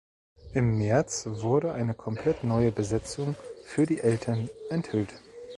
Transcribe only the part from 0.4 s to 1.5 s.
Im März